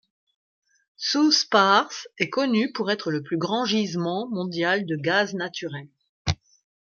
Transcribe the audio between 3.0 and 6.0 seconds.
le plus grand gisement mondial de gaz naturel.